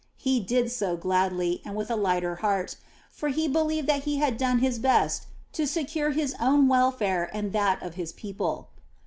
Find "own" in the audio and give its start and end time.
6.39-6.67